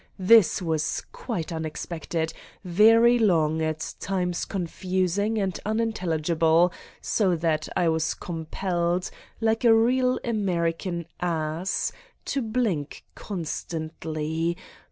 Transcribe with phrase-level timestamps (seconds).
[0.17, 2.33] This was quite un expected,
[2.65, 9.11] very long, at times confusing and un intelligible, so that I was compelled,
[9.41, 11.91] like a real 66 Satan's Diary American ass,
[12.25, 14.57] to blink constantly